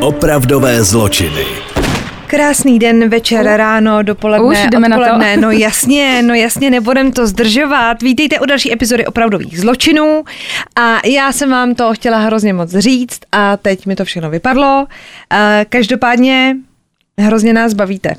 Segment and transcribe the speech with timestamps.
[0.00, 1.44] Opravdové zločiny.
[2.26, 5.02] Krásný den, večer, ráno, dopoledne, Už jdeme na to.
[5.02, 5.36] odpoledne.
[5.36, 8.02] No jasně, no jasně, nebudem to zdržovat.
[8.02, 10.24] Vítejte u další epizody opravdových zločinů.
[10.76, 14.86] A já jsem vám to chtěla hrozně moc říct a teď mi to všechno vypadlo.
[15.32, 16.56] Eh, Každopádně
[17.18, 18.14] hrozně nás bavíte.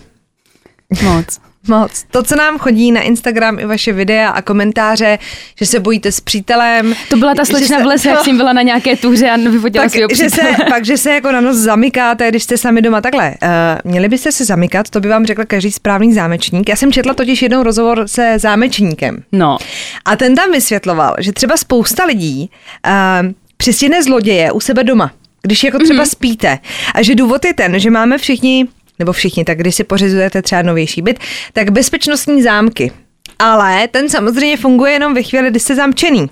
[1.04, 1.40] Moc.
[1.68, 2.06] Moc.
[2.12, 5.20] To, co nám chodí na Instagram i vaše videa a komentáře,
[5.60, 6.96] že se bojíte s přítelem.
[7.10, 9.38] To byla ta slečna se- v lese, jak no, jsem byla na nějaké tuře a
[9.38, 12.82] vyfotila tak, svého že se, pak, že se jako na noc zamykáte, když jste sami
[12.82, 13.02] doma.
[13.02, 16.70] Takhle, uh, měli byste se zamykat, to by vám řekl každý správný zámečník.
[16.70, 19.24] Já jsem četla totiž jednou rozhovor se zámečníkem.
[19.32, 19.58] No,
[20.06, 22.50] A ten tam vysvětloval, že třeba spousta lidí
[22.88, 26.10] uh, přistihne zloděje u sebe doma, když jako třeba mm-hmm.
[26.10, 26.60] spíte.
[26.94, 28.68] A že důvod je ten, že máme všichni,
[29.00, 31.20] nebo všichni, tak když si pořizujete třeba novější byt,
[31.54, 32.92] tak bezpečnostní zámky.
[33.40, 36.30] Ale ten samozřejmě funguje jenom ve chvíli, kdy jste zamčený.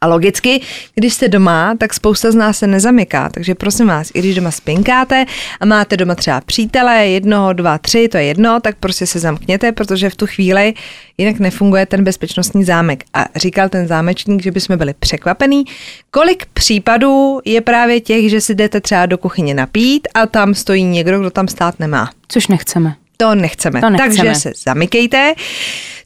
[0.00, 0.60] A logicky,
[0.94, 3.28] když jste doma, tak spousta z nás se nezamyká.
[3.28, 5.24] Takže prosím vás, i když doma spinkáte
[5.60, 9.72] a máte doma třeba přítele, jednoho, dva, tři, to je jedno, tak prostě se zamkněte,
[9.72, 10.74] protože v tu chvíli
[11.18, 13.04] jinak nefunguje ten bezpečnostní zámek.
[13.14, 15.64] A říkal ten zámečník, že bychom byli překvapení,
[16.10, 20.84] kolik případů je právě těch, že si jdete třeba do kuchyně napít a tam stojí
[20.84, 22.10] někdo, kdo tam stát nemá.
[22.28, 22.94] což nechceme.
[23.16, 23.80] To nechceme.
[23.80, 24.16] To nechceme.
[24.16, 25.34] Takže se zamykejte.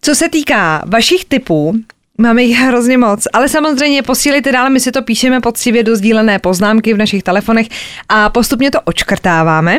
[0.03, 1.75] Co se týká vašich typů,
[2.23, 6.39] Máme jich hrozně moc, ale samozřejmě posílejte dál, my si to píšeme poctivě do sdílené
[6.39, 7.67] poznámky v našich telefonech
[8.09, 9.79] a postupně to očkrtáváme.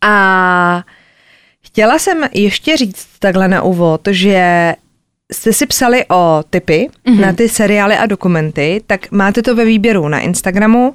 [0.00, 0.84] A
[1.66, 4.74] chtěla jsem ještě říct takhle na úvod, že
[5.32, 7.20] jste si psali o typy mm-hmm.
[7.20, 10.94] na ty seriály a dokumenty, tak máte to ve výběru na Instagramu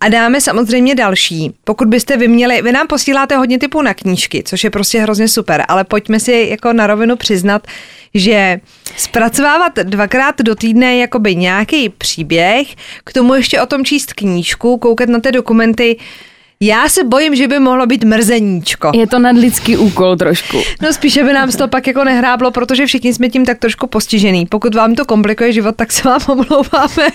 [0.00, 1.54] a dáme samozřejmě další.
[1.64, 5.28] Pokud byste vy měli, vy nám posíláte hodně typů na knížky, což je prostě hrozně
[5.28, 7.66] super, ale pojďme si jako na rovinu přiznat,
[8.18, 8.60] že
[8.96, 12.68] zpracovávat dvakrát do týdne jakoby nějaký příběh,
[13.04, 15.96] k tomu ještě o tom číst knížku, koukat na ty dokumenty,
[16.60, 18.90] já se bojím, že by mohlo být mrzeníčko.
[18.94, 20.62] Je to nadlidský úkol trošku.
[20.82, 24.46] No spíše by nám to pak jako nehráblo, protože všichni jsme tím tak trošku postižený.
[24.46, 27.08] Pokud vám to komplikuje život, tak se vám omlouváme.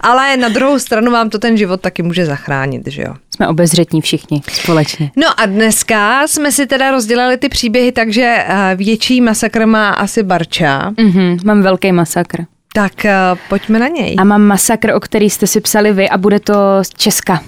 [0.00, 3.14] Ale na druhou stranu vám to ten život taky může zachránit, že jo?
[3.34, 5.10] Jsme obezřetní všichni společně.
[5.16, 10.22] No a dneska jsme si teda rozdělili ty příběhy, takže eh, větší masakr má asi
[10.22, 10.92] Barča.
[11.00, 12.42] Mhm, mám velký masakr.
[12.72, 13.14] Tak eh,
[13.48, 14.14] pojďme na něj.
[14.18, 17.42] A mám masakr, o který jste si psali vy a bude to z Česka.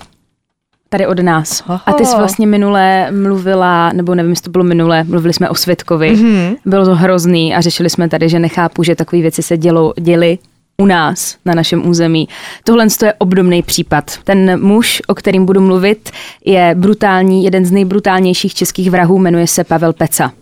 [0.90, 1.62] Tady od nás.
[1.86, 2.18] A ty jsi Oho.
[2.18, 6.10] vlastně minule mluvila, nebo nevím, jestli to bylo minule, mluvili jsme o Světkovi.
[6.10, 6.26] Mhm.
[6.26, 6.56] Mm-hmm.
[6.64, 10.38] Bylo to hrozný a řešili jsme tady, že nechápu, že takové věci se dělou, děly
[10.82, 12.28] u nás, na našem území.
[12.64, 14.18] Tohle je obdobný případ.
[14.24, 16.10] Ten muž, o kterým budu mluvit,
[16.44, 20.32] je brutální, jeden z nejbrutálnějších českých vrahů, jmenuje se Pavel Peca.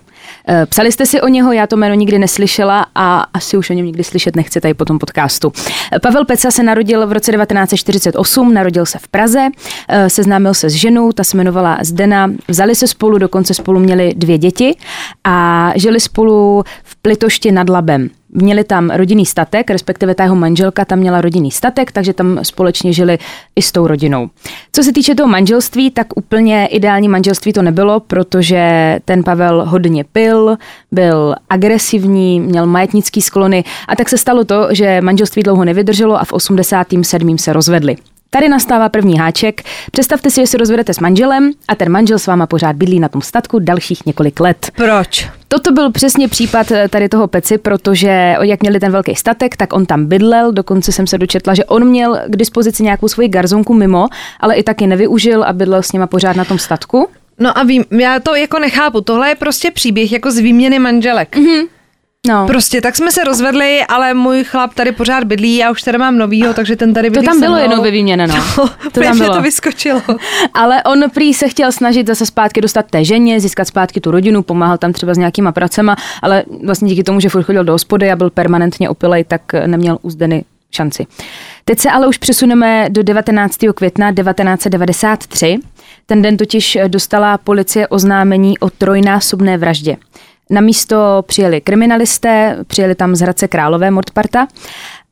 [0.49, 3.73] Eh, Psali jste si o něho, já to jméno nikdy neslyšela a asi už o
[3.73, 5.53] něm nikdy slyšet nechci tady po tom podcastu.
[5.93, 9.49] Eh, Pavel Peca se narodil v roce 1948, narodil se v Praze,
[9.89, 14.15] eh, seznámil se s ženou, ta se jmenovala Zdena, vzali se spolu, dokonce spolu měli
[14.17, 14.77] dvě děti
[15.25, 18.11] a žili spolu v Plitošti nad Labem.
[18.31, 22.93] Měli tam rodinný statek, respektive ta jeho manželka tam měla rodinný statek, takže tam společně
[22.93, 23.19] žili
[23.57, 24.31] i s tou rodinou.
[24.73, 30.05] Co se týče toho manželství, tak úplně ideální manželství to nebylo, protože ten Pavel hodně
[30.05, 30.57] pil,
[30.93, 36.25] byl agresivní, měl majetnický sklony a tak se stalo to, že manželství dlouho nevydrželo a
[36.25, 37.39] v 87.
[37.39, 37.97] se rozvedli.
[38.31, 39.63] Tady nastává první háček.
[39.93, 43.09] Představte si, že se rozvedete s manželem a ten manžel s váma pořád bydlí na
[43.09, 44.71] tom statku dalších několik let.
[44.77, 45.29] Proč?
[45.57, 49.73] Toto byl přesně případ eh, tady toho Peci, protože jak měli ten velký statek, tak
[49.73, 53.75] on tam bydlel, dokonce jsem se dočetla, že on měl k dispozici nějakou svoji garzonku
[53.75, 54.07] mimo,
[54.41, 57.09] ale i taky nevyužil a bydlel s nima pořád na tom statku.
[57.39, 59.01] No a vím, já to jako nechápu.
[59.01, 61.37] Tohle je prostě příběh jako z výměny manželek.
[61.37, 61.67] Mm-hmm.
[62.29, 62.47] No.
[62.47, 66.19] Prostě tak jsme se rozvedli, ale můj chlap tady pořád bydlí, já už tady mám
[66.19, 67.63] novýho, takže ten tady To bydlí tam se bylo mnou.
[67.63, 68.35] jednou vyvíměno, no.
[68.57, 69.35] To, To tam bylo.
[69.35, 70.03] to vyskočilo.
[70.55, 74.43] Ale on prý se chtěl snažit zase zpátky dostat té ženě, získat zpátky tu rodinu,
[74.43, 78.11] pomáhal tam třeba s nějakýma pracema, ale vlastně díky tomu, že furt chodil do hospody
[78.11, 81.07] a byl permanentně opilej, tak neměl u Zdeny šanci.
[81.65, 83.57] Teď se ale už přesuneme do 19.
[83.75, 85.59] května 1993.
[86.07, 89.97] Ten den totiž dostala policie oznámení o trojnásobné vraždě.
[90.51, 94.47] Na místo přijeli kriminalisté, přijeli tam z Hradce Králové Mordparta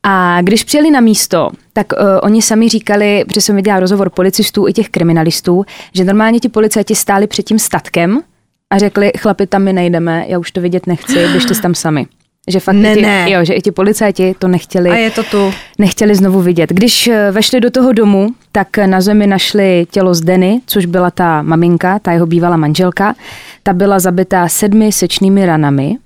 [0.03, 4.67] a když přijeli na místo, tak uh, oni sami říkali, protože jsem viděla rozhovor policistů
[4.67, 8.21] i těch kriminalistů, že normálně ti policajti stáli před tím statkem
[8.69, 12.05] a řekli, chlapi, tam my nejdeme, já už to vidět nechci, běžte tam sami.
[12.47, 13.31] Že fakt Ne, i ti, ne.
[13.31, 15.53] Jo, že i ti policajti to nechtěli A je to tu.
[15.79, 16.69] nechtěli znovu vidět.
[16.69, 21.41] Když eh, vešli do toho domu, tak na zemi našli tělo Zdeny, což byla ta
[21.41, 23.15] maminka, ta jeho bývalá manželka.
[23.63, 25.97] Ta byla zabitá sedmi sečnými ranami.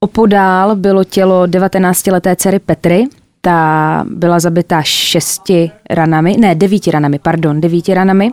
[0.00, 3.04] Opodál bylo tělo 19-leté dcery Petry,
[3.40, 8.32] ta ta byla zabitá šesti ranami, ne, devíti ranami, pardon, devíti ranami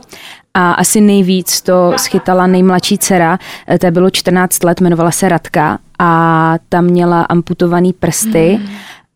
[0.53, 5.79] a asi nejvíc to schytala nejmladší dcera, eh, té bylo 14 let, jmenovala se Radka
[5.99, 8.67] a ta měla amputovaný prsty mm.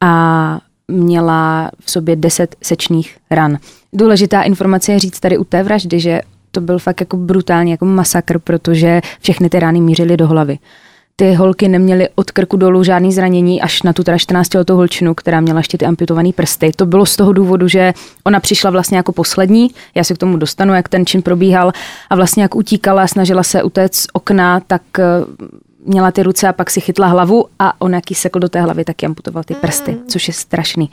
[0.01, 3.57] a měla v sobě 10 sečných ran.
[3.93, 6.21] Důležitá informace je říct tady u té vraždy, že
[6.51, 10.59] to byl fakt jako brutální jako masakr, protože všechny ty rány mířily do hlavy
[11.19, 15.13] ty holky neměly od krku dolů žádný zranění až na tu teda 14 letou holčinu,
[15.13, 16.71] která měla ještě ty amputované prsty.
[16.75, 17.93] To bylo z toho důvodu, že
[18.23, 21.71] ona přišla vlastně jako poslední, já se k tomu dostanu, jak ten čin probíhal
[22.09, 24.81] a vlastně jak utíkala, snažila se utéct z okna, tak
[25.85, 28.85] měla ty ruce a pak si chytla hlavu a on jaký sekl do té hlavy,
[28.85, 30.07] tak amputoval ty prsty, mm.
[30.07, 30.89] což je strašný.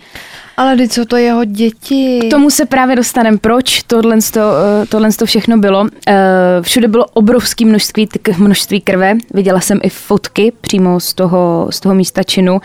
[0.57, 2.21] Ale teď co to jeho děti?
[2.29, 3.39] K tomu se právě dostaneme.
[3.39, 5.89] Proč tohle, to, eh, tohle to všechno bylo?
[6.09, 6.15] Eh,
[6.61, 9.15] všude bylo obrovské množství, množství krve.
[9.35, 12.61] Viděla jsem i fotky přímo z toho, z toho místa činu.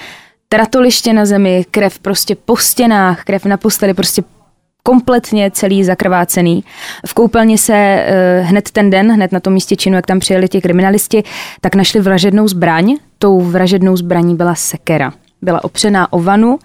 [0.50, 4.24] Tratoliště na zemi, krev prostě po stěnách, krev na posteli, prostě
[4.84, 6.64] kompletně celý zakrvácený.
[7.06, 8.06] V koupelně se
[8.42, 11.24] uh, hned ten den, hned na tom místě činu, jak tam přijeli ti kriminalisti,
[11.62, 12.96] tak našli vražednou zbraň.
[13.20, 15.14] Tou vražednou zbraní byla sekera.
[15.42, 16.60] Byla opřená o vanu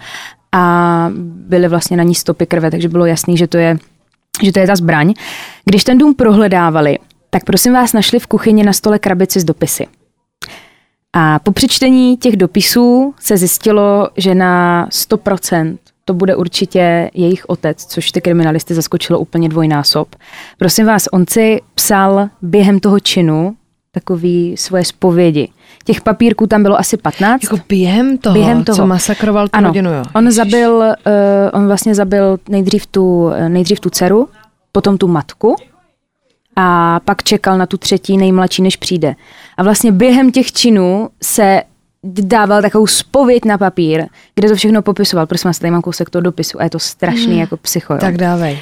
[0.53, 3.79] a byly vlastně na ní stopy krve, takže bylo jasný, že to je,
[4.43, 5.15] že to je ta zbraň.
[5.65, 6.99] Když ten dům prohledávali,
[7.31, 9.87] tak prosím vás našli v kuchyni na stole krabici s dopisy.
[11.13, 15.77] A po přečtení těch dopisů se zjistilo, že na 100%
[16.09, 20.09] to bude určitě jejich otec, což ty kriminalisty zaskočilo úplně dvojnásob.
[20.59, 23.57] Prosím vás, on si psal během toho činu
[23.93, 25.49] takový svoje zpovědi.
[25.85, 27.43] Těch papírků tam bylo asi 15.
[27.43, 28.77] Jako během toho, během toho.
[28.77, 30.03] co masakroval tu ano, rodinu, jo?
[30.15, 30.93] On zabil, uh,
[31.53, 34.29] on vlastně zabil nejdřív tu, nejdřív tu dceru,
[34.73, 35.57] potom tu matku
[36.57, 39.15] a pak čekal na tu třetí nejmladší, než přijde.
[39.57, 41.63] A vlastně během těch činů se
[42.05, 44.05] dával takovou spověď na papír,
[44.35, 45.27] kde to všechno popisoval.
[45.27, 47.41] Prosím vás, tady mám kousek toho dopisu a je to strašný mm.
[47.41, 47.93] jako psycho.
[47.93, 47.99] Jo.
[48.01, 48.59] Tak dávej.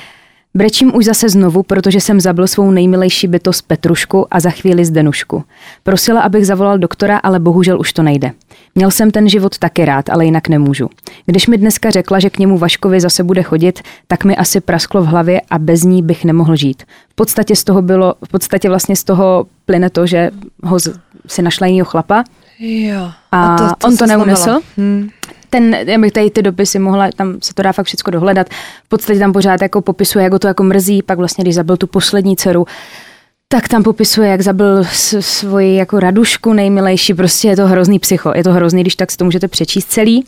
[0.57, 5.45] Brečím už zase znovu, protože jsem zabil svou nejmilejší bytost Petrušku a za chvíli Zdenušku.
[5.83, 8.31] Prosila, abych zavolal doktora, ale bohužel už to nejde.
[8.75, 10.91] Měl jsem ten život taky rád, ale jinak nemůžu.
[11.27, 15.03] Když mi dneska řekla, že k němu Vaškovi zase bude chodit, tak mi asi prasklo
[15.03, 16.83] v hlavě a bez ní bych nemohl žít.
[17.09, 20.31] V podstatě z toho bylo, v podstatě vlastně z toho plyne to, že
[20.63, 20.79] ho
[21.27, 22.25] si našla jiného chlapa,
[22.59, 23.11] Jo.
[23.33, 24.61] A, a to, to on to neunesl.
[24.77, 25.11] Hmm.
[25.51, 28.47] Ten, já bych tady ty dopisy mohla, tam se to dá fakt všechno dohledat.
[28.85, 31.77] V podstatě tam pořád jako popisuje, jak ho to jako mrzí, pak vlastně, když zabil
[31.77, 32.67] tu poslední dceru,
[33.49, 34.85] tak tam popisuje, jak zabil
[35.21, 39.17] svoji jako radušku nejmilejší, prostě je to hrozný psycho, je to hrozný, když tak si
[39.17, 40.25] to můžete přečíst celý.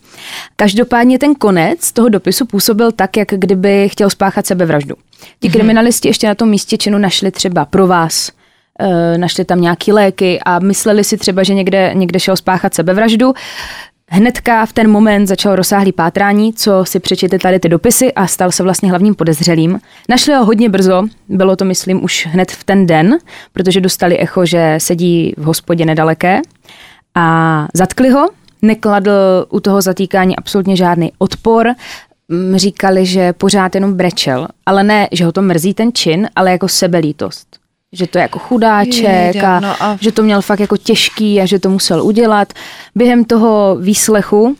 [0.56, 4.94] Každopádně ten konec toho dopisu působil tak, jak kdyby chtěl spáchat sebevraždu.
[4.94, 5.52] Ti mm-hmm.
[5.52, 8.30] kriminalisti ještě na tom místě činu našli třeba pro vás
[9.16, 13.34] našli tam nějaký léky a mysleli si třeba, že někde, někde šel spáchat sebevraždu.
[14.10, 18.52] Hnedka v ten moment začal rozsáhlý pátrání, co si přečetli tady ty dopisy a stal
[18.52, 19.80] se vlastně hlavním podezřelým.
[20.08, 23.18] Našli ho hodně brzo, bylo to myslím už hned v ten den,
[23.52, 26.40] protože dostali echo, že sedí v hospodě nedaleké
[27.14, 28.28] a zatkli ho,
[28.62, 29.10] nekladl
[29.50, 31.68] u toho zatýkání absolutně žádný odpor,
[32.28, 36.50] mm, říkali, že pořád jenom brečel, ale ne, že ho to mrzí ten čin, ale
[36.50, 37.55] jako sebelítost
[37.92, 41.46] že to je jako chudáček a, no a že to měl fakt jako těžký a
[41.46, 42.52] že to musel udělat.
[42.94, 44.56] Během toho výslechu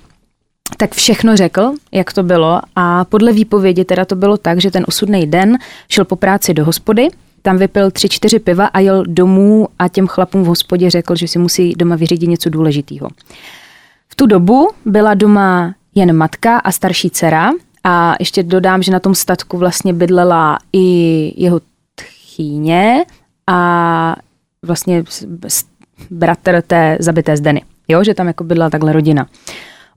[0.77, 4.85] tak všechno řekl, jak to bylo a podle výpovědi teda to bylo tak, že ten
[4.89, 7.09] osudný den šel po práci do hospody,
[7.43, 11.29] tam vypil tři, čtyři piva a jel domů a těm chlapům v hospodě řekl, že
[11.29, 13.09] si musí doma vyřídit něco důležitého.
[14.09, 17.51] V tu dobu byla doma jen matka a starší dcera
[17.85, 21.61] a ještě dodám, že na tom statku vlastně bydlela i jeho
[22.37, 23.05] tchýně
[23.47, 24.17] a
[24.63, 25.05] vlastně
[26.11, 27.63] bratr té zabité Zdeny.
[27.89, 29.27] Jo, že tam jako bydla takhle rodina.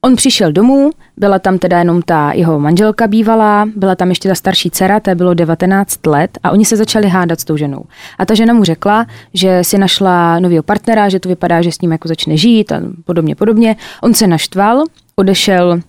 [0.01, 4.35] On přišel domů, byla tam teda jenom ta jeho manželka bývalá, byla tam ještě ta
[4.35, 7.83] starší dcera, té bylo 19 let a oni se začali hádat s tou ženou.
[8.17, 11.81] A ta žena mu řekla, že si našla nového partnera, že to vypadá, že s
[11.81, 13.75] ním jako začne žít a podobně, podobně.
[14.03, 14.83] On se naštval,
[15.15, 15.79] odešel,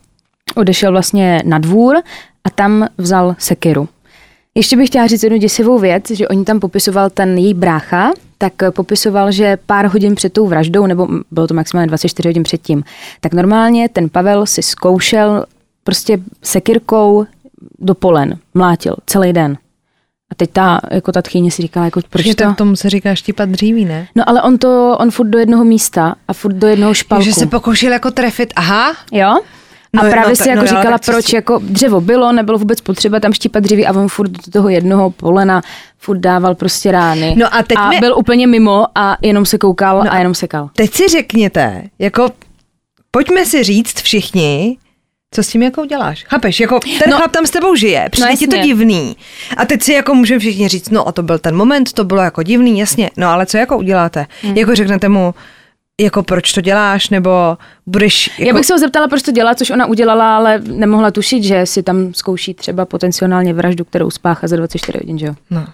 [0.55, 1.97] odešel vlastně na dvůr
[2.45, 3.89] a tam vzal sekiru.
[4.55, 8.53] Ještě bych chtěla říct jednu děsivou věc, že oni tam popisoval ten její brácha, tak
[8.75, 12.85] popisoval, že pár hodin před tou vraždou, nebo bylo to maximálně 24 hodin předtím,
[13.21, 15.45] tak normálně ten Pavel si zkoušel
[15.85, 17.27] prostě sekirkou
[17.79, 19.59] do polen, mlátil celý den.
[20.31, 22.55] A teď ta, jako ta tchýně si říkala, jako proč to?
[22.55, 24.09] tomu se říká štípat dříví, ne?
[24.17, 27.25] No ale on to, on furt do jednoho místa a furt do jednoho špalku.
[27.25, 28.97] Že se pokoušel jako trefit, aha.
[29.13, 29.41] Jo?
[29.93, 31.37] No, a právě no, si jako no, říkala, proč si...
[31.37, 35.11] jako dřevo bylo, nebylo vůbec potřeba tam štípat dříví a on furt do toho jednoho
[35.11, 35.63] polena
[35.99, 37.35] furt dával prostě rány.
[37.39, 38.01] No a teď a mi...
[38.01, 40.71] byl úplně mimo a jenom se koukal no a jenom sekal.
[40.77, 42.31] Teď si řekněte, jako
[43.11, 44.77] pojďme si říct všichni,
[45.35, 46.25] Co s tím jako uděláš?
[46.25, 47.11] Chápeš, jako ten No.
[47.11, 49.17] no, chlap tam s tebou žije, přijde No ti to divný.
[49.57, 52.23] A teď si jako můžeme všichni říct, no a to byl ten moment, to bylo
[52.23, 53.11] jako divný, jasně.
[53.17, 54.27] No ale co jako uděláte?
[54.43, 54.57] Hmm.
[54.57, 55.35] Jako řeknete mu,
[56.01, 58.31] jako proč to děláš, nebo budeš...
[58.39, 58.49] Jako...
[58.49, 61.67] Já bych se ho zeptala, proč to dělá, což ona udělala, ale nemohla tušit, že
[61.67, 65.35] si tam zkouší třeba potenciálně vraždu, kterou spáchá za 24 hodin, že jo?
[65.51, 65.67] No.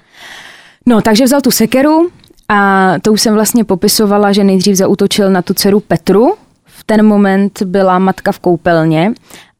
[0.86, 2.08] No, takže vzal tu sekeru
[2.48, 6.34] a to už jsem vlastně popisovala, že nejdřív zautočil na tu dceru Petru.
[6.64, 9.12] V ten moment byla matka v koupelně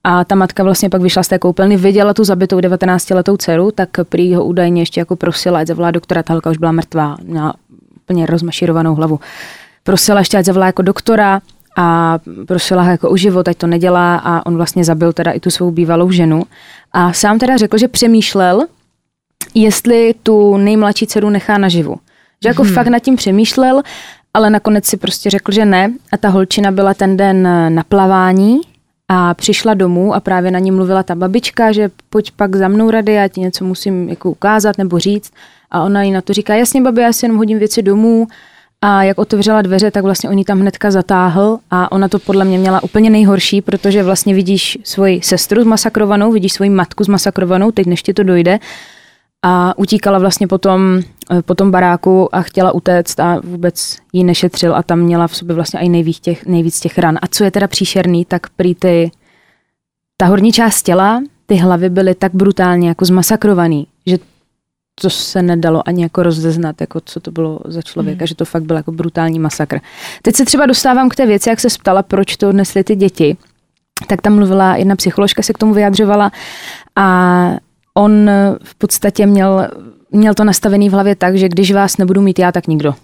[0.04, 3.88] a ta matka vlastně pak vyšla z té koupelny, viděla tu zabitou 19-letou dceru, tak
[4.08, 7.54] prý ho údajně ještě jako prosila, ať zavolá doktora, ta holka už byla mrtvá, měla
[7.96, 9.20] úplně rozmašírovanou hlavu.
[9.86, 11.40] Prosila ještě, ať zavolá jako doktora
[11.76, 15.40] a prosila ho jako o život, ať to nedělá a on vlastně zabil teda i
[15.40, 16.42] tu svou bývalou ženu.
[16.92, 18.66] A sám teda řekl, že přemýšlel,
[19.54, 21.96] jestli tu nejmladší dceru nechá naživu.
[22.42, 22.72] Že jako hmm.
[22.72, 23.82] fakt nad tím přemýšlel,
[24.34, 25.92] ale nakonec si prostě řekl, že ne.
[26.12, 27.42] A ta holčina byla ten den
[27.74, 28.60] na plavání
[29.08, 32.90] a přišla domů a právě na ní mluvila ta babička, že pojď pak za mnou
[32.90, 35.32] rady, já ti něco musím jako ukázat nebo říct.
[35.70, 38.26] A ona jí na to říká, jasně babi, já si jenom hodím věci domů.
[38.82, 42.58] A jak otevřela dveře, tak vlastně oni tam hnedka zatáhl a ona to podle mě
[42.58, 48.02] měla úplně nejhorší, protože vlastně vidíš svoji sestru zmasakrovanou, vidíš svoji matku zmasakrovanou, teď než
[48.02, 48.58] ti to dojde
[49.42, 54.76] a utíkala vlastně potom eh, po tom baráku a chtěla utéct a vůbec ji nešetřil
[54.76, 57.18] a tam měla v sobě vlastně i nejvíc těch, nejvíc těch ran.
[57.22, 59.10] A co je teda příšerný, tak prý ty,
[60.16, 64.18] ta horní část těla, ty hlavy byly tak brutálně jako zmasakrovaný, že
[65.00, 68.26] to se nedalo ani jako rozeznat, jako co to bylo za člověka, mm.
[68.26, 69.80] že to fakt byl jako brutální masakr.
[70.22, 73.36] Teď se třeba dostávám k té věci, jak se ptala, proč to odnesly ty děti.
[74.06, 76.32] Tak tam mluvila jedna psycholožka, se k tomu vyjadřovala
[76.96, 77.50] a
[77.94, 78.30] on
[78.62, 79.68] v podstatě měl,
[80.10, 82.94] měl to nastavený v hlavě tak, že když vás nebudu mít já, tak nikdo.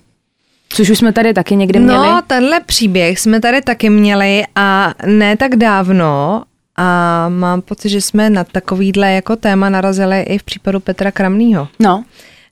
[0.68, 2.06] Což už jsme tady taky někdy měli.
[2.06, 6.42] No, tenhle příběh jsme tady taky měli a ne tak dávno
[6.76, 11.68] a mám pocit, že jsme na takovýhle jako téma narazili i v případu Petra Kramnýho.
[11.78, 12.04] no.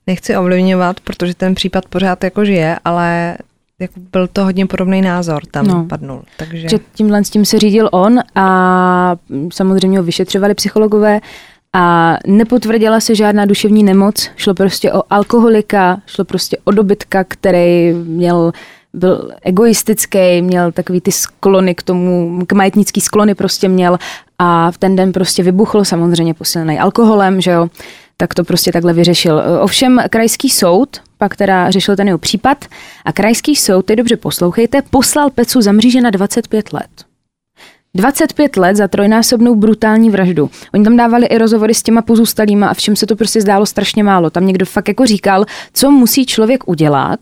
[0.07, 3.37] Nechci ovlivňovat, protože ten případ pořád jako žije, ale
[3.79, 5.73] jako byl to hodně podobný názor tam No.
[5.73, 5.85] no.
[5.85, 6.21] padnul.
[6.37, 6.69] Takže...
[6.69, 9.15] že tímhle s tím se řídil on a
[9.53, 11.19] samozřejmě ho vyšetřovali psychologové
[11.73, 17.93] a nepotvrdila se žádná duševní nemoc, šlo prostě o alkoholika, šlo prostě o dobytka, který
[17.93, 18.51] měl
[18.93, 23.97] byl egoistický, měl takový ty sklony k tomu, k majetnický sklony prostě měl
[24.39, 27.67] a v ten den prostě vybuchl, samozřejmě posílený alkoholem, že jo,
[28.17, 29.43] tak to prostě takhle vyřešil.
[29.61, 32.65] Ovšem krajský soud, pak teda řešil ten jeho případ
[33.05, 36.89] a krajský soud, teď dobře poslouchejte, poslal Pecu za mříže na 25 let.
[37.95, 40.49] 25 let za trojnásobnou brutální vraždu.
[40.73, 44.03] Oni tam dávali i rozhovory s těma pozůstalýma a všem se to prostě zdálo strašně
[44.03, 44.29] málo.
[44.29, 47.19] Tam někdo fakt jako říkal, co musí člověk udělat,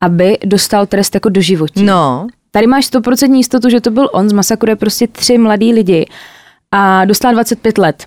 [0.00, 1.84] aby dostal trest jako do životí.
[1.84, 6.06] No, Tady máš 100% jistotu, že to byl on, zmasakruje prostě tři mladý lidi
[6.72, 8.06] a dostal 25 let.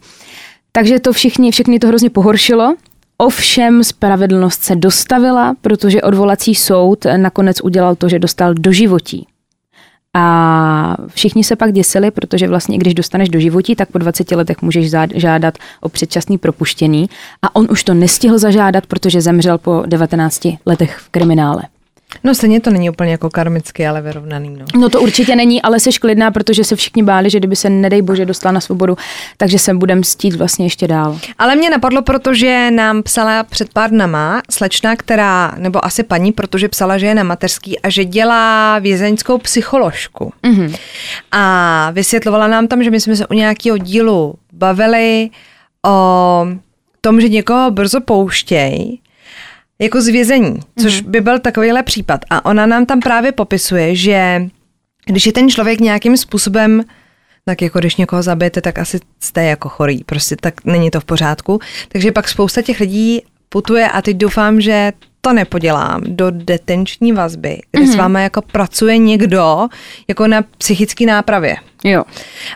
[0.72, 2.76] Takže to všichni, všechny to hrozně pohoršilo.
[3.18, 9.28] Ovšem spravedlnost se dostavila, protože odvolací soud nakonec udělal to, že dostal do životí.
[10.14, 14.32] A všichni se pak děsili, protože vlastně, i když dostaneš do životí, tak po 20
[14.32, 17.10] letech můžeš žádat o předčasný propuštění.
[17.42, 21.64] A on už to nestihl zažádat, protože zemřel po 19 letech v kriminále.
[22.24, 24.50] No stejně to není úplně jako karmicky, ale vyrovnaný.
[24.50, 24.66] No.
[24.76, 28.02] No to určitě není, ale seš klidná, protože se všichni báli, že kdyby se, nedej
[28.02, 28.98] bože, dostal na svobodu,
[29.38, 31.20] takže se budem stít vlastně ještě dál.
[31.38, 36.70] Ale mě napadlo, protože nám psala před pár dnama slečna, která, nebo asi paní, protože
[36.70, 40.34] psala, že je na mateřský a že dělá vězeňskou psycholožku.
[40.44, 40.74] Mhm.
[41.32, 45.30] A vysvětlovala nám tam, že my jsme se u nějakého dílu bavili
[45.86, 46.48] o
[47.02, 48.98] tom, že někoho brzo pouštěj,
[49.82, 52.22] jako z vězení, což by byl takovýhle případ.
[52.30, 54.48] A ona nám tam právě popisuje, že
[55.06, 56.84] když je ten člověk nějakým způsobem
[57.46, 61.06] tak jako když někoho zabijete, tak asi jste jako chorý, prostě tak není to v
[61.06, 61.60] pořádku.
[61.88, 67.60] Takže pak spousta těch lidí putuje a teď doufám, že to nepodělám do detenční vazby,
[67.72, 67.94] kde mm-hmm.
[67.94, 69.68] s váma jako pracuje někdo
[70.08, 71.56] jako na psychické nápravě.
[71.84, 72.04] Jo.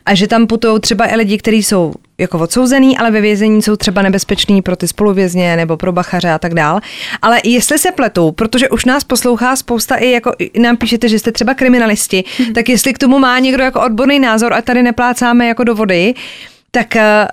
[0.05, 3.75] A že tam putují třeba i lidi, kteří jsou jako odsouzený, ale ve vězení jsou
[3.75, 6.79] třeba nebezpeční pro ty spoluvězně nebo pro bachaře a tak dál.
[7.22, 11.32] Ale jestli se pletou, protože už nás poslouchá spousta i jako nám píšete, že jste
[11.32, 12.24] třeba kriminalisti,
[12.55, 16.13] tak jestli k tomu má někdo jako odborný názor a tady neplácáme jako do vody,
[16.72, 17.27] tak eh,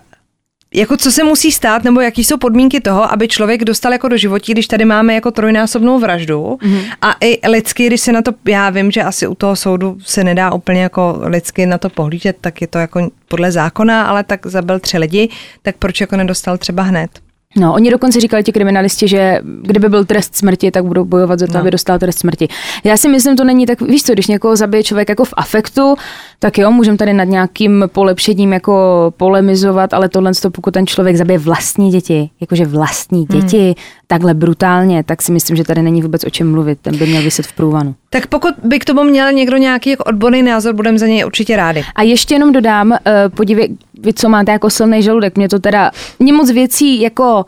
[0.75, 4.17] jako co se musí stát, nebo jaký jsou podmínky toho, aby člověk dostal jako do
[4.17, 6.85] životí, když tady máme jako trojnásobnou vraždu mm-hmm.
[7.03, 10.25] a i lidsky, když se na to, já vím, že asi u toho soudu se
[10.25, 14.47] nedá úplně jako lidsky na to pohlížet, tak je to jako podle zákona, ale tak
[14.47, 15.29] zabil tři lidi,
[15.63, 17.11] tak proč jako nedostal třeba hned?
[17.57, 21.47] No, oni dokonce říkali ti kriminalisti, že kdyby byl trest smrti, tak budou bojovat za
[21.47, 21.61] to, no.
[21.61, 22.49] aby dostal trest smrti.
[22.85, 25.95] Já si myslím, to není tak, víš co, když někoho zabije člověk jako v afektu,
[26.39, 28.75] tak jo, můžeme tady nad nějakým polepšením jako
[29.17, 33.41] polemizovat, ale tohle, pokud ten člověk zabije vlastní děti, jakože vlastní hmm.
[33.41, 33.75] děti, hmm.
[34.07, 37.23] takhle brutálně, tak si myslím, že tady není vůbec o čem mluvit, ten by měl
[37.23, 37.95] vyset v průvanu.
[38.11, 41.57] Tak pokud by k tomu měl někdo nějaký jako odborný názor, budeme za něj určitě
[41.57, 41.85] rádi.
[41.95, 42.97] A ještě jenom dodám, uh,
[43.35, 47.45] podívej, vy co máte jako silný žaludek, mě to teda, mě moc věcí jako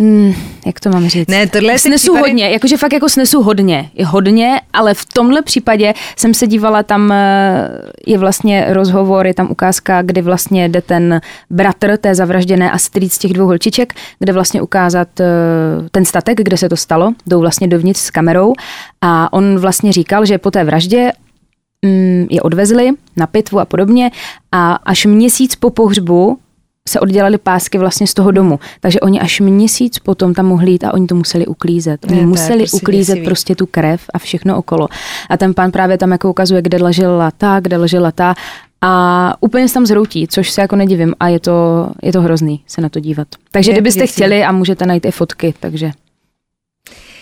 [0.00, 0.34] Mm,
[0.66, 1.28] jak to mám říct?
[1.28, 2.30] Ne, tohle snesu případy...
[2.30, 6.82] hodně, jakože fakt jako snesu hodně, je hodně, ale v tomhle případě jsem se dívala,
[6.82, 7.68] tam eh,
[8.06, 13.18] je vlastně rozhovor, je tam ukázka, kdy vlastně jde ten bratr té zavražděné a strýc
[13.18, 15.24] těch dvou holčiček, kde vlastně ukázat eh,
[15.90, 18.52] ten statek, kde se to stalo, jdou vlastně dovnitř s kamerou
[19.00, 21.12] a on vlastně říkal, že po té vraždě
[22.30, 24.10] je odvezli na pitvu a podobně
[24.52, 26.38] a až měsíc po pohřbu
[26.88, 28.60] se oddělali pásky vlastně z toho domu.
[28.80, 32.04] Takže oni až měsíc potom tam mohli jít a oni to museli uklízet.
[32.10, 33.26] Oni ne, museli prostě uklízet děsivý.
[33.26, 34.88] prostě tu krev a všechno okolo.
[35.30, 38.34] A ten pán právě tam jako ukazuje, kde ležela ta, kde ležela ta
[38.80, 42.62] a úplně se tam zhroutí, což se jako nedivím a je to, je to hrozný
[42.66, 43.28] se na to dívat.
[43.50, 44.12] Takže je, kdybyste děsivý.
[44.12, 45.90] chtěli a můžete najít i fotky, takže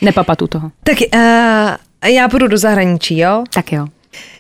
[0.03, 0.71] nepapatu toho.
[0.85, 3.45] Tak uh, já půjdu do zahraničí, jo?
[3.55, 3.87] Tak jo.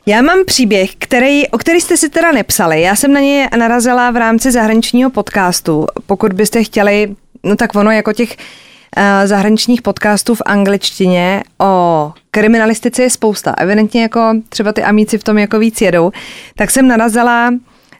[0.06, 2.80] Já mám příběh, který, o který jste si teda nepsali.
[2.82, 5.86] Já jsem na něj narazila v rámci zahraničního podcastu.
[6.06, 13.02] Pokud byste chtěli, no tak ono jako těch uh, zahraničních podcastů v angličtině o kriminalistice
[13.02, 13.54] je spousta.
[13.58, 16.12] Evidentně jako třeba ty amíci v tom jako víc jedou.
[16.56, 17.50] Tak jsem narazila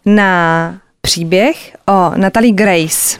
[0.07, 3.19] na příběh o Natalie Grace.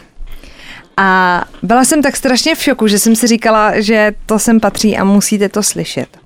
[0.97, 4.97] A byla jsem tak strašně v šoku, že jsem si říkala, že to sem patří
[4.97, 6.26] a musíte to slyšet.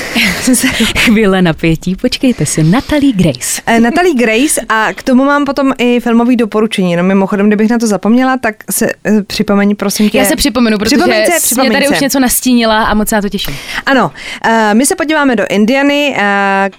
[0.97, 3.61] Chvíle napětí, počkejte si, Natalie Grace.
[3.65, 6.95] Eh, Natalie Grace a k tomu mám potom i filmový doporučení.
[6.95, 10.17] No mimochodem, kdybych na to zapomněla, tak se uh, připomeň, prosím tě.
[10.17, 11.77] Já se připomenu, protože připomeňte, připomeňte.
[11.77, 13.55] mě tady už něco nastínila a moc se na to těším.
[13.85, 14.11] Ano,
[14.45, 16.21] uh, my se podíváme do Indiany uh,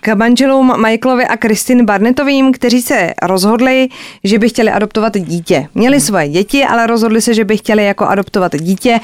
[0.00, 3.88] k manželům Michaelovi a Christine Barnettovým, kteří se rozhodli,
[4.24, 5.68] že by chtěli adoptovat dítě.
[5.74, 6.06] Měli hmm.
[6.06, 9.00] svoje děti, ale rozhodli se, že by chtěli jako adoptovat dítě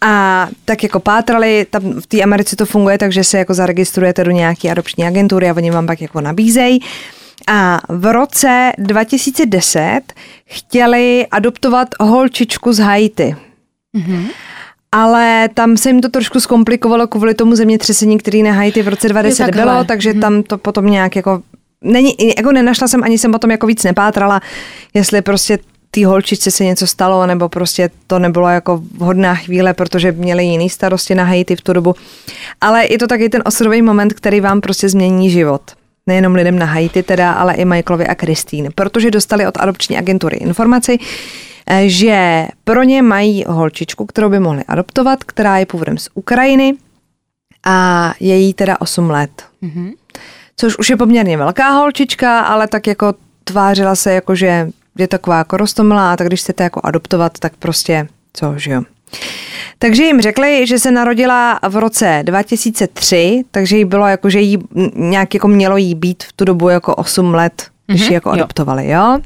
[0.00, 4.30] a tak jako pátrali, tam v té Americe to funguje, takže se jako zaregistrujete do
[4.30, 6.80] nějaké adopční agentury a oni vám pak jako nabízejí.
[7.48, 10.00] A v roce 2010
[10.46, 13.36] chtěli adoptovat holčičku z Haiti.
[13.96, 14.26] Mm-hmm.
[14.92, 19.08] Ale tam se jim to trošku zkomplikovalo kvůli tomu zemětřesení, který na Haiti v roce
[19.08, 20.20] 2010 bylo, takže mm-hmm.
[20.20, 21.42] tam to potom nějak jako
[21.84, 24.40] Není, jako nenašla jsem, ani jsem potom jako víc nepátrala,
[24.94, 25.58] jestli prostě
[25.90, 30.70] té holčičce se něco stalo, nebo prostě to nebylo jako vhodná chvíle, protože měli jiný
[30.70, 31.94] starosti na Haiti v tu dobu.
[32.60, 35.62] Ale je to taky ten osudový moment, který vám prostě změní život.
[36.06, 40.36] Nejenom lidem na Haiti teda, ale i Michaelovi a Kristýn, protože dostali od adopční agentury
[40.36, 40.98] informaci,
[41.66, 46.74] eh, že pro ně mají holčičku, kterou by mohli adoptovat, která je původem z Ukrajiny
[47.66, 49.44] a je jí teda 8 let.
[49.62, 49.92] Mm-hmm.
[50.56, 54.68] Což už je poměrně velká holčička, ale tak jako tvářila se jako, že
[55.00, 58.82] je taková jako rostomilá, tak když chcete jako adoptovat, tak prostě co, že jo.
[59.78, 64.58] Takže jim řekli, že se narodila v roce 2003, takže jí bylo jako, že jí
[64.94, 68.30] nějak jako mělo jí být v tu dobu jako 8 let, když mm-hmm, ji jako
[68.30, 69.18] adoptovali, jo.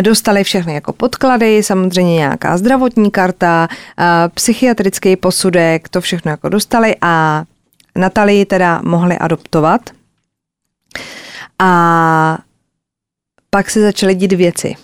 [0.00, 3.68] Dostali všechny jako podklady, samozřejmě nějaká zdravotní karta,
[4.34, 7.44] psychiatrický posudek, to všechno jako dostali a
[7.96, 9.80] Natalii teda mohli adoptovat.
[11.58, 12.38] A
[13.50, 14.74] pak se začaly dít věci.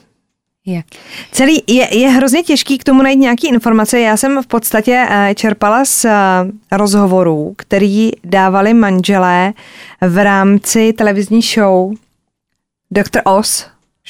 [0.67, 0.87] Jak?
[1.33, 4.01] Celý je, je hrozně těžký k tomu najít nějaké informace.
[4.01, 6.13] Já jsem v podstatě eh, čerpala z eh,
[6.73, 9.53] rozhovorů, který dávali manželé
[10.01, 11.93] v rámci televizní show
[12.91, 13.21] Dr.
[13.25, 13.67] Oz,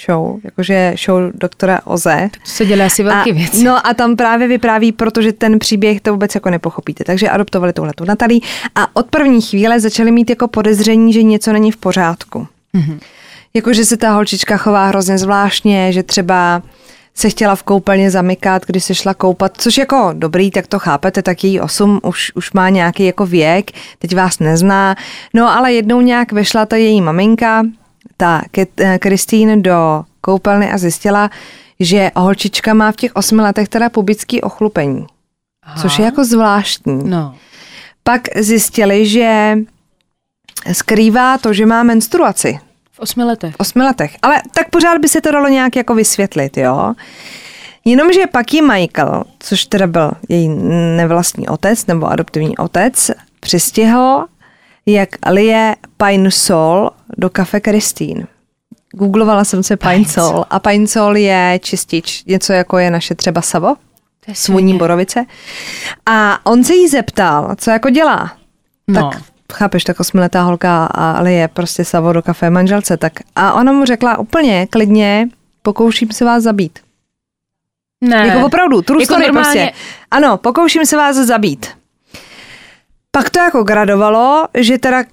[0.06, 2.30] show, jakože show doktora Oze.
[2.32, 3.62] To se dělá asi velký věc.
[3.62, 7.04] No a tam právě vypráví, protože ten příběh to vůbec jako nepochopíte.
[7.04, 8.42] Takže adoptovali tuhle tu Natalí
[8.74, 12.46] a od první chvíle začali mít jako podezření, že něco není v pořádku.
[12.74, 12.98] Mm-hmm.
[13.56, 16.62] Jako, že se ta holčička chová hrozně zvláštně, že třeba
[17.14, 21.22] se chtěla v koupelně zamykat, když se šla koupat, což jako dobrý, tak to chápete,
[21.22, 24.96] tak její osm už, už má nějaký jako věk, teď vás nezná.
[25.34, 27.62] No ale jednou nějak vešla ta její maminka,
[28.16, 28.42] ta
[28.98, 31.30] Kristýn do koupelny a zjistila,
[31.80, 35.06] že holčička má v těch osmi letech teda pubický ochlupení,
[35.62, 35.82] Aha.
[35.82, 37.10] což je jako zvláštní.
[37.10, 37.34] No.
[38.02, 39.58] Pak zjistili, že
[40.72, 42.58] skrývá to, že má menstruaci.
[42.96, 43.54] V osmi letech.
[43.54, 44.16] V osmi letech.
[44.22, 46.94] Ale tak pořád by se to dalo nějak jako vysvětlit, jo.
[47.84, 50.48] Jenomže pak ji Michael, což teda byl její
[50.96, 54.24] nevlastní otec nebo adoptivní otec, přistihl,
[54.86, 58.26] jak lije Pine Sol do kafe Christine,
[58.92, 63.42] googlovala jsem se Pine Sol a Pine Sol je čistič, něco jako je naše třeba
[63.42, 63.76] Savo,
[64.32, 65.24] svoní borovice.
[66.06, 68.32] A on se jí zeptal, co jako dělá.
[68.88, 69.10] No.
[69.10, 72.96] Tak chápeš, tak osmiletá holka, a- ale je prostě Savo do kafe manželce.
[72.96, 75.28] Tak a ona mu řekla úplně klidně,
[75.62, 76.78] pokouším se vás zabít.
[78.00, 78.26] Ne.
[78.26, 79.72] Jako opravdu, true Jako normálně- prostě.
[80.10, 81.66] Ano, pokouším se vás zabít.
[83.10, 85.04] Pak to jako gradovalo, že teda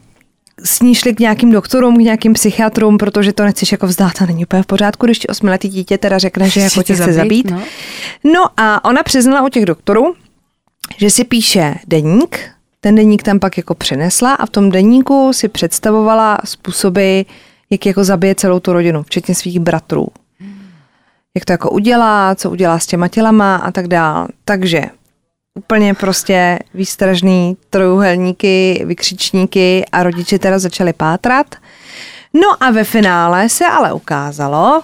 [0.63, 4.26] s ní šli k nějakým doktorům, k nějakým psychiatrům, protože to nechceš jako vzdát a
[4.26, 7.52] není úplně v pořádku, když ti osmiletý dítě teda řekne, že jako tě chce zabít.
[7.52, 7.62] No.
[8.24, 10.13] No a ona přiznala u těch doktorů,
[10.98, 12.39] že si píše deník,
[12.84, 17.22] ten deník tam pak jako přinesla a v tom deníku si představovala způsoby,
[17.69, 20.08] jak jako zabije celou tu rodinu, včetně svých bratrů.
[21.36, 24.28] Jak to jako udělá, co udělá s těma tělama a tak dál.
[24.46, 24.84] Takže
[25.56, 31.56] úplně prostě výstražný trojuhelníky, vykřičníky a rodiče teda začali pátrat.
[32.34, 34.82] No a ve finále se ale ukázalo,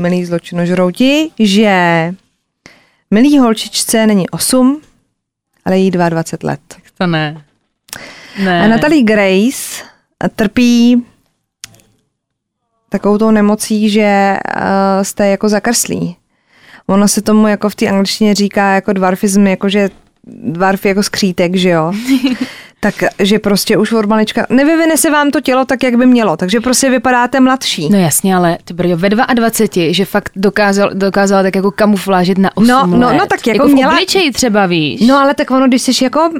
[0.00, 1.74] milí zločinožrouti, že
[3.10, 4.80] milý holčičce není 8,
[5.64, 6.89] ale jí 22 let.
[7.00, 7.44] To ne.
[8.44, 8.64] Ne.
[8.64, 9.84] A Natalie Grace
[10.36, 11.04] trpí
[12.88, 14.62] takovou tou nemocí, že uh,
[15.02, 16.16] jste jako zakrslí.
[16.86, 19.90] Ono se tomu jako v té angličtině říká jako dwarfism, jakože
[20.26, 21.92] dwarf jako skřítek, že jo?
[22.80, 26.36] tak, že prostě už od malička, nevyvine se vám to tělo tak, jak by mělo,
[26.36, 27.88] takže prostě vypadáte mladší.
[27.88, 32.56] No jasně, ale ty brjo, ve 22, že fakt dokázal, dokázala tak jako kamuflážit na
[32.56, 33.16] 8 No, no, let.
[33.16, 35.00] no, tak jako jako v měla- obličeji třeba, víš.
[35.06, 36.30] No ale tak ono, když jsi jako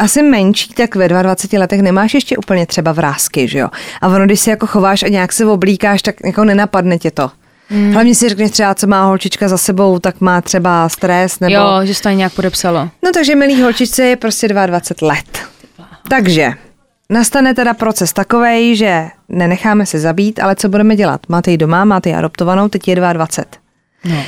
[0.00, 3.68] asi menší, tak ve 22 letech nemáš ještě úplně třeba vrázky, že jo?
[4.00, 7.30] A ono, když se jako chováš a nějak se oblíkáš, tak jako nenapadne tě to.
[7.70, 7.92] Mm.
[7.92, 11.54] Hlavně si řekneš třeba, co má holčička za sebou, tak má třeba stres nebo...
[11.54, 12.88] Jo, že se to nějak podepsalo.
[13.02, 15.38] No takže milý holčičce je prostě 22 let.
[16.08, 16.52] Takže
[17.10, 21.20] nastane teda proces takovej, že nenecháme se zabít, ale co budeme dělat?
[21.28, 23.60] Máte ji doma, máte ji adoptovanou, teď je 22.
[24.04, 24.22] No.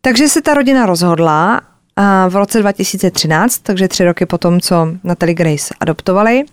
[0.00, 1.60] Takže se ta rodina rozhodla
[1.96, 6.44] a v roce 2013, takže tři roky potom, co Natalie Grace adoptovali,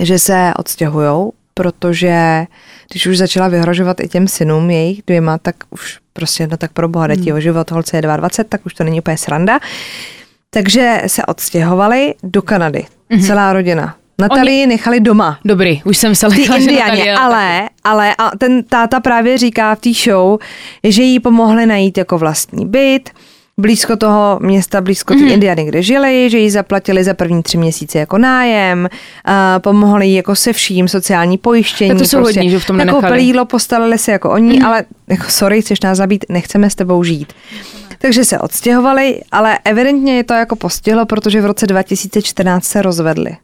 [0.00, 2.44] že se odstěhujou, protože
[2.90, 6.88] když už začala vyhrožovat i těm synům jejich dvěma, tak už prostě, no tak pro
[6.88, 7.32] boha, Hmm.
[7.36, 9.60] o život, holce je 22, tak už to není úplně sranda.
[10.50, 13.20] Takže se odstěhovali do Kanady, Mhm.
[13.20, 13.26] mm-hmm.
[13.26, 13.94] celá rodina.
[14.20, 15.38] Natalii nechali doma.
[15.44, 19.80] Dobrý, už jsem se lekla, že Natalie- ale, ale a ten táta právě říká v
[19.80, 20.38] té show,
[20.84, 23.10] že jí pomohli najít jako vlastní byt,
[23.58, 25.32] blízko toho města, blízko té mm-hmm.
[25.32, 28.88] Indiany, kde žili, že jí zaplatili za první tři měsíce jako nájem,
[29.24, 31.90] a pomohli jí jako se vším, sociální pojištění.
[31.90, 33.22] Tak to jsou hodní, že v tom Nakoupili nenechali.
[33.22, 34.66] jídlo, postarali se jako oni, mm-hmm.
[34.66, 37.32] ale jako sorry, chceš nás zabít, nechceme s tebou žít.
[37.98, 43.36] Takže se odstěhovali, ale evidentně je to jako postihlo, protože v roce 2014 se rozvedli.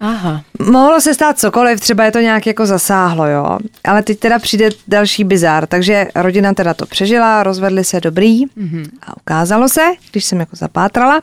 [0.00, 0.42] Aha.
[0.70, 3.58] Mohlo se stát cokoliv, třeba je to nějak jako zasáhlo, jo.
[3.84, 8.90] Ale teď teda přijde další bizár, takže rodina teda to přežila, rozvedli se dobrý mm-hmm.
[9.02, 11.22] a ukázalo se, když jsem jako zapátrala,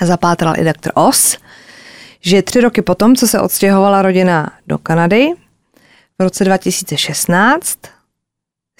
[0.00, 1.38] a zapátral i doktor Os,
[2.20, 5.28] že tři roky potom, co se odstěhovala rodina do Kanady,
[6.18, 7.78] v roce 2016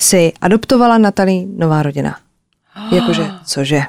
[0.00, 2.18] si adoptovala Natalie nová rodina.
[2.92, 3.82] Jakože, cože?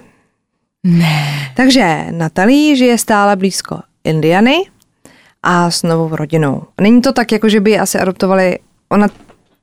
[0.83, 1.51] Ne.
[1.55, 4.55] Takže Natalie žije stále blízko Indiany
[5.43, 6.63] a s novou rodinou.
[6.81, 9.07] Není to tak, jako že by ji asi adoptovali, ona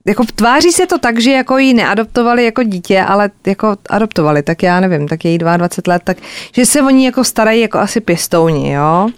[0.06, 4.62] jako tváří se to tak, že jako ji neadoptovali jako dítě, ale jako adoptovali, tak
[4.62, 6.16] já nevím, tak je jí 22 let, tak
[6.54, 9.08] že se o ní jako starají jako asi pěstouni, jo.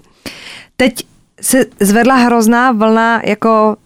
[0.77, 1.07] Teď
[1.41, 3.77] se zvedla hrozná vlna jako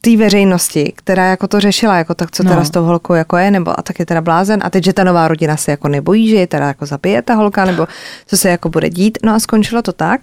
[0.00, 2.64] té veřejnosti, která jako to řešila, jako tak co teda No.
[2.64, 5.04] s tou holkou jako je, nebo a tak je teda blázen a teď, že ta
[5.04, 7.86] nová rodina se jako nebojí, že je teda jako zabije ta holka, nebo
[8.26, 9.18] co se jako bude dít.
[9.24, 10.20] No a skončilo to tak,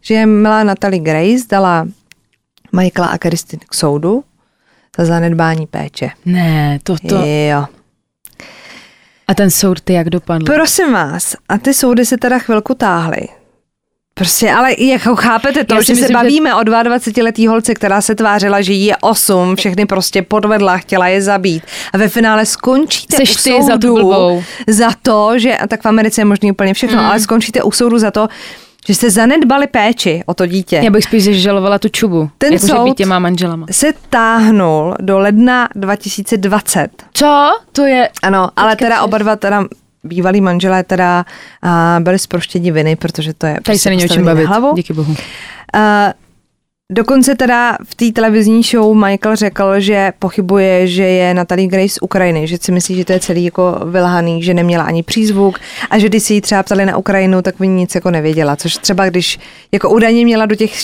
[0.00, 1.88] že milá Natalie Grace dala
[2.72, 4.24] Michaela a Kristin k soudu
[4.98, 6.10] za zanedbání péče.
[6.24, 7.22] Ne, to to.
[7.50, 7.64] Jo.
[9.28, 10.44] A ten soud ty jak dopadl?
[10.44, 13.28] Prosím vás, a ty soudy se teda chvilku táhly.
[14.14, 18.00] Prostě, ale jako chápete to, že si se myslím, že- bavíme o 22-letý holce, která
[18.00, 21.62] se tvářila, že jí je 8, všechny prostě podvedla, chtěla je zabít.
[21.92, 26.20] A ve finále skončíte Seš u soudu za za to, že, a tak v Americe
[26.20, 27.04] je možný úplně všechno, mm.
[27.04, 28.28] ale skončíte u soudu za to,
[28.86, 30.80] že jste zanedbali péči o to dítě.
[30.84, 32.30] Já bych spíš žalovala tu čubu.
[32.38, 33.66] Ten jako, soud- být těma manželama.
[33.70, 36.88] Se táhnul do ledna 2020.
[37.12, 37.50] Co?
[37.72, 38.08] To je...
[38.22, 39.64] Ano, ale teda oba dva teda
[40.04, 41.24] bývalí manželé teda
[41.62, 44.46] a, byli zproštěni viny, protože to je Tady prostě se není o čem bavit.
[44.46, 44.74] Hlavu.
[44.74, 45.14] Díky bohu.
[45.74, 46.12] A,
[46.92, 51.98] dokonce teda v té televizní show Michael řekl, že pochybuje, že je Natalie Grace z
[52.02, 55.58] Ukrajiny, že si myslí, že to je celý jako vylhaný, že neměla ani přízvuk
[55.90, 58.76] a že když si ji třeba ptali na Ukrajinu, tak by nic jako nevěděla, což
[58.76, 59.38] třeba když
[59.72, 60.80] jako údajně měla do těch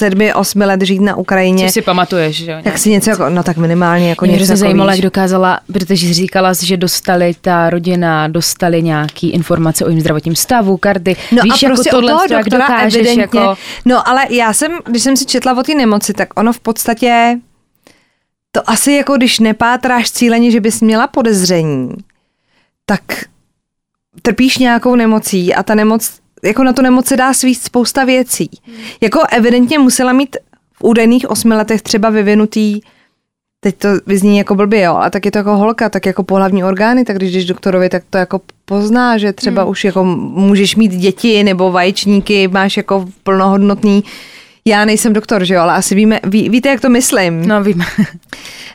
[0.00, 2.58] sedmi, osmi let žít na Ukrajině, Co si pamatuješ, že jo?
[2.64, 5.60] tak si něco jako, no tak minimálně jako Mě něco hrozně jako zajímalo, jak dokázala,
[5.72, 11.16] protože říkala, že dostali ta rodina, dostali nějaký informace o jejím zdravotním stavu, karty.
[11.32, 13.54] No Víš, a jako prostě tohle, u toho to, jak dokážeš evidentně, jako...
[13.84, 17.38] No ale já jsem, když jsem si četla o té nemoci, tak ono v podstatě,
[18.52, 21.90] to asi jako když nepátráš cíleně, že bys měla podezření,
[22.86, 23.02] tak
[24.22, 28.50] trpíš nějakou nemocí a ta nemoc, jako na tu nemoc se dá svíst spousta věcí.
[29.00, 30.36] Jako evidentně musela mít
[30.72, 32.80] v údajných osmi letech třeba vyvinutý
[33.62, 36.64] Teď to vyzní jako blbě, jo, a tak je to jako holka, tak jako pohlavní
[36.64, 39.70] orgány, tak když jdeš doktorovi, tak to jako pozná, že třeba hmm.
[39.70, 44.04] už jako můžeš mít děti nebo vaječníky, máš jako plnohodnotný,
[44.64, 47.48] já nejsem doktor, že jo, ale asi víme, ví, víte, jak to myslím.
[47.48, 47.84] No vím.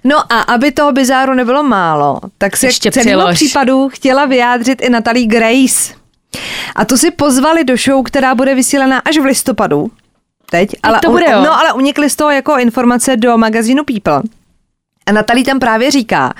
[0.07, 3.35] No a aby toho bizáru nebylo málo, tak se Ještě k celému přilož.
[3.35, 5.93] případu chtěla vyjádřit i Natalie Grace.
[6.75, 9.91] A to si pozvali do show, která bude vysílená až v listopadu.
[10.51, 11.41] Teď, ale, to bude, jo.
[11.41, 14.21] no, ale unikly z toho jako informace do magazínu People.
[15.05, 16.33] A Natalie tam právě říká,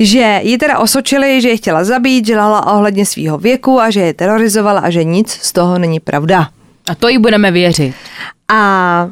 [0.00, 4.00] že ji teda osočili, že je chtěla zabít, že lhala ohledně svého věku a že
[4.00, 6.48] je terorizovala a že nic z toho není pravda.
[6.90, 7.94] A to jí budeme věřit.
[8.48, 9.10] A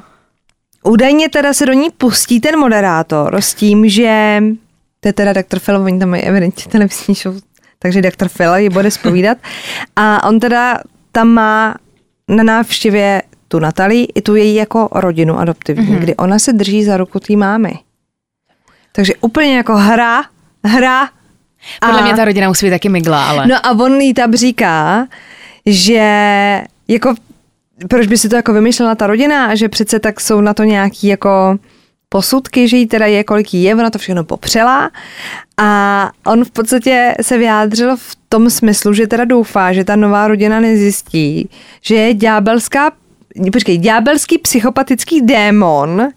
[0.83, 4.43] údajně teda se do ní pustí ten moderátor s tím, že
[5.01, 5.59] to je teda Dr.
[5.59, 7.41] Phil, oni tam mají evidentně televizní show,
[7.79, 8.29] takže Dr.
[8.29, 9.39] Phil ji bude zpovídat.
[9.97, 10.79] A on teda
[11.13, 11.75] tam má
[12.29, 15.99] na návštěvě tu Natalii i tu její jako rodinu adoptivní, mm-hmm.
[15.99, 17.73] kdy ona se drží za ruku té mámy.
[18.93, 20.25] Takže úplně jako hra,
[20.65, 21.09] hra.
[21.81, 23.47] Podle a- mě ta rodina musí být taky migla, ale...
[23.47, 25.07] No a on jí tam říká,
[25.67, 26.03] že
[26.89, 27.15] jako
[27.89, 31.07] proč by si to jako vymýšlela ta rodina že přece tak jsou na to nějaký
[31.07, 31.59] jako
[32.09, 34.91] posudky, že jí teda je, kolik jí je, ona to všechno popřela
[35.57, 40.29] a on v podstatě se vyjádřil v tom smyslu, že teda doufá, že ta nová
[40.29, 41.49] rodina nezjistí,
[41.83, 42.93] že je ďábelská,
[43.53, 46.09] počkej, ďábelský psychopatický démon,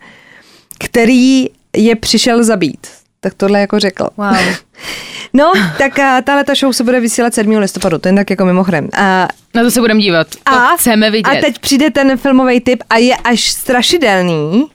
[0.80, 1.46] který
[1.76, 2.88] je přišel zabít.
[3.20, 4.08] Tak tohle jako řekl.
[4.18, 4.36] Wow.
[5.34, 7.52] No, tak a, tahle ta show se bude vysílat 7.
[7.58, 8.90] listopadu, to jen tak jako mimochodem.
[8.98, 10.28] A, Na to se budeme dívat.
[10.44, 11.30] To a, chceme vidět.
[11.38, 14.66] a teď přijde ten filmový tip a je až strašidelný,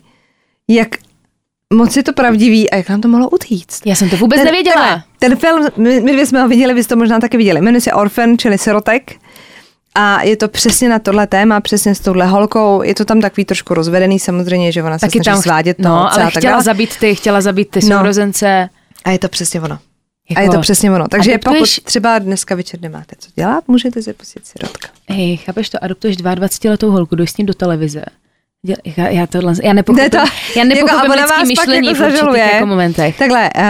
[0.69, 0.89] jak
[1.75, 3.87] moc je to pravdivý a jak nám to mohlo utíct.
[3.87, 4.75] Já jsem to vůbec ten, nevěděla.
[4.77, 7.61] takhle, Ten film, my, my dvě jsme ho viděli, vy jste to možná taky viděli.
[7.61, 9.13] Jmenuje se Orphan, čili sirotek.
[9.95, 12.83] A je to přesně na tohle téma, přesně s touhle holkou.
[12.83, 15.95] Je to tam takový trošku rozvedený, samozřejmě, že ona se Taky snaží tam, svádět toho
[15.95, 16.63] no, ale a tak chtěla dále.
[16.63, 17.97] zabít ty, chtěla zabít ty No.
[17.97, 18.69] sourozence.
[19.05, 19.79] A je to přesně ono.
[20.31, 21.09] Jako, A je to přesně ono.
[21.09, 24.89] Takže adoptuješ- pokud třeba dneska večer nemáte co dělat, můžete si pustit sirotka.
[25.09, 28.05] Hej, chápeš to, adoptuješ 22 letou holku, jdeš s ním do televize.
[28.67, 30.17] Děl- Já, já, tohle, já nepochopím, Ne, to-
[30.57, 33.19] já nepochopím jako, a ona lidský myšlení jako v určitých jako momentech.
[33.19, 33.63] Takhle, uh,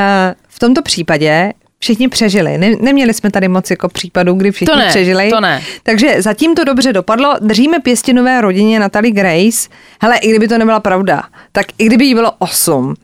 [0.49, 2.59] v tomto případě všichni přežili.
[2.59, 5.31] Ne, neměli jsme tady moc jako případů, kdy všichni To ne, přežili.
[5.31, 5.62] to ne.
[5.83, 7.35] Takže zatím to dobře dopadlo.
[7.40, 9.69] Držíme pěstinové rodině Natalie Grace.
[10.03, 12.95] Hele, i kdyby to nebyla pravda, tak i kdyby jí bylo 8,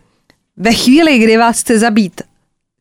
[0.57, 2.21] ve chvíli, kdy vás chce zabít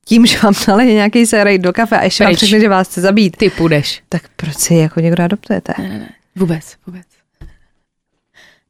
[0.05, 2.39] tím, že vám naleje nějaký sérej do kafe a ještě vám Pryč.
[2.39, 4.01] řekne, že vás chce zabít, Ty půjdeš.
[4.09, 5.73] tak proč si jako někdo adoptujete?
[5.77, 6.09] Ne, ne, ne.
[6.35, 7.05] Vůbec, vůbec.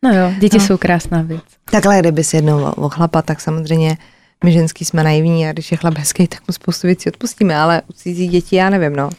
[0.03, 0.65] No jo, děti no.
[0.65, 1.41] jsou krásná věc.
[1.71, 3.97] Takhle, kdyby si jednou o, chlapa, tak samozřejmě
[4.43, 7.81] my ženský jsme naivní a když je chlap hezký, tak mu spoustu věcí odpustíme, ale
[7.89, 9.09] u cizí dětí já nevím, no.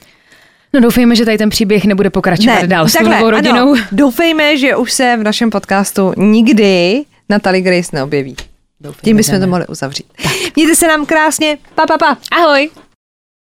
[0.75, 3.73] No doufejme, že tady ten příběh nebude pokračovat dál s tou novou rodinou.
[3.73, 8.37] Ano, doufejme, že už se v našem podcastu nikdy Natalie Grace neobjeví.
[8.83, 10.07] Doufejme, Tím bychom to mohli uzavřít.
[10.57, 11.59] Mějte se nám krásně.
[11.75, 12.17] Pa, pa, pa.
[12.33, 12.71] Ahoj.